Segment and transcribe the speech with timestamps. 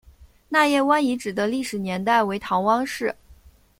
[0.49, 3.13] 纳业湾遗址的历史年代为唐汪式。